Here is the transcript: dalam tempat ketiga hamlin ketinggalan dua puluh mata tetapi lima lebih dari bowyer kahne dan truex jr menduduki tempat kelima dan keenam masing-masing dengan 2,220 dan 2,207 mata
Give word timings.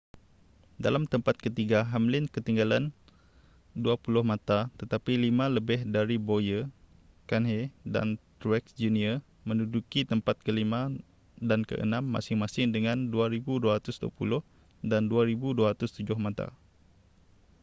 dalam 0.85 1.03
tempat 1.13 1.35
ketiga 1.45 1.79
hamlin 1.91 2.25
ketinggalan 2.35 2.85
dua 3.83 3.93
puluh 4.03 4.23
mata 4.31 4.59
tetapi 4.81 5.13
lima 5.25 5.45
lebih 5.57 5.79
dari 5.95 6.17
bowyer 6.27 6.63
kahne 7.29 7.59
dan 7.93 8.07
truex 8.41 8.63
jr 8.79 9.15
menduduki 9.47 10.01
tempat 10.11 10.35
kelima 10.45 10.81
dan 11.49 11.61
keenam 11.69 12.01
masing-masing 12.15 12.67
dengan 12.75 12.97
2,220 13.13 14.41
dan 14.91 15.01
2,207 15.11 15.69
mata 16.25 16.47